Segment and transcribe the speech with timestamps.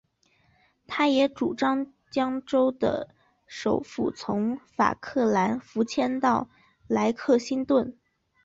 [0.87, 3.09] 他也主张将州的
[3.45, 4.97] 首府从法
[5.31, 6.49] 兰克福迁到
[6.87, 7.95] 莱克星顿。